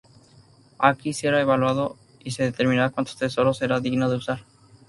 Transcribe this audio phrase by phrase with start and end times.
[0.79, 4.43] Aquí será evaluado y se determinará cuántos tesoros será digno de usar.